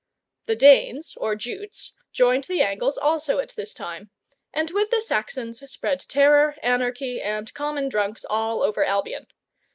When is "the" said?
0.47-0.55, 2.45-2.63, 4.89-4.99